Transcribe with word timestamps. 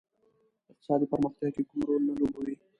په 0.65 0.69
اقتصادي 0.73 1.05
پرمختیا 1.11 1.49
کې 1.55 1.61
کوم 1.69 1.79
رول 1.87 2.01
نه 2.09 2.13
لوبوي. 2.19 2.55